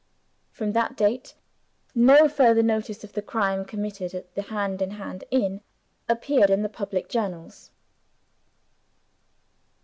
From 0.49 0.71
that 0.71 0.97
date, 0.97 1.35
no 1.93 2.27
further 2.27 2.63
notice 2.63 3.03
of 3.03 3.13
the 3.13 3.21
crime 3.21 3.63
committed 3.63 4.15
at 4.15 4.33
the 4.33 4.41
Hand 4.41 4.81
in 4.81 4.89
Hand 4.89 5.25
inn 5.29 5.61
appeared 6.09 6.49
in 6.49 6.63
the 6.63 6.69
public 6.69 7.07
journals. 7.07 7.69